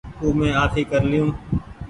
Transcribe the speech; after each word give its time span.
او 0.21 0.27
مينٚ 0.37 0.57
آڦي 0.63 0.81
ڪر 0.91 1.01
لئيو 1.11 1.25